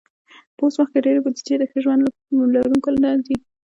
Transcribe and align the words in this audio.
په 0.55 0.61
اوس 0.65 0.75
وخت 0.77 0.91
کې 0.93 1.03
ډېری 1.05 1.19
بودیجه 1.23 1.55
د 1.59 1.63
ښه 1.69 1.77
ژوند 1.83 2.01
لرونکو 2.55 2.89
ته 3.01 3.09
ځي. 3.25 3.35